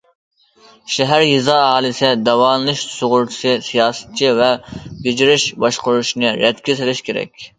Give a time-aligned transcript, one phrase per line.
[0.93, 4.49] شەھەر، يېزا ئاھالىسى داۋالىنىش سۇغۇرتىسى سىياسىتى ۋە
[5.05, 7.47] بېجىرىش، باشقۇرۇشنى رەتكە سېلىش كېرەك.